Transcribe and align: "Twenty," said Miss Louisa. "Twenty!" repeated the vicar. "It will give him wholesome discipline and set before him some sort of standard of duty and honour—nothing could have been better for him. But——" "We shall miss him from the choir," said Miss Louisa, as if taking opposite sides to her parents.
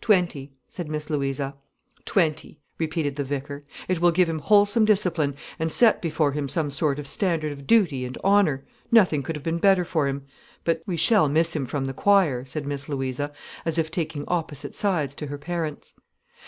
"Twenty," 0.00 0.50
said 0.68 0.88
Miss 0.88 1.08
Louisa. 1.10 1.54
"Twenty!" 2.04 2.58
repeated 2.76 3.14
the 3.14 3.22
vicar. 3.22 3.62
"It 3.86 4.00
will 4.00 4.10
give 4.10 4.28
him 4.28 4.40
wholesome 4.40 4.84
discipline 4.84 5.36
and 5.60 5.70
set 5.70 6.02
before 6.02 6.32
him 6.32 6.48
some 6.48 6.72
sort 6.72 6.98
of 6.98 7.06
standard 7.06 7.52
of 7.52 7.68
duty 7.68 8.04
and 8.04 8.18
honour—nothing 8.24 9.22
could 9.22 9.36
have 9.36 9.44
been 9.44 9.58
better 9.58 9.84
for 9.84 10.08
him. 10.08 10.24
But——" 10.64 10.82
"We 10.86 10.96
shall 10.96 11.28
miss 11.28 11.54
him 11.54 11.66
from 11.66 11.84
the 11.84 11.94
choir," 11.94 12.44
said 12.44 12.66
Miss 12.66 12.88
Louisa, 12.88 13.30
as 13.64 13.78
if 13.78 13.92
taking 13.92 14.24
opposite 14.26 14.74
sides 14.74 15.14
to 15.14 15.28
her 15.28 15.38
parents. 15.38 15.94